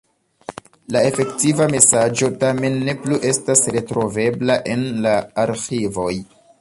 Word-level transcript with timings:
La 0.95 1.01
efektiva 1.09 1.67
mesaĝo 1.75 2.29
tamen 2.43 2.79
ne 2.87 2.95
plu 3.03 3.19
estas 3.33 3.63
retrovebla 3.77 4.57
en 4.77 4.87
la 5.05 5.13
arĥivoj. 5.45 6.11